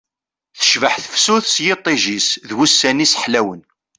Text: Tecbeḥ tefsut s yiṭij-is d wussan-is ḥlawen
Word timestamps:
Tecbeḥ 0.57 0.93
tefsut 1.03 1.45
s 1.55 1.55
yiṭij-is 1.65 2.27
d 2.47 2.49
wussan-is 2.57 3.13
ḥlawen 3.21 3.61